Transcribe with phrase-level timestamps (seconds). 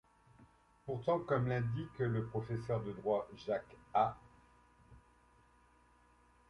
[0.87, 4.17] Pourtant, comme l'indique le professeur de droit Jacques-A.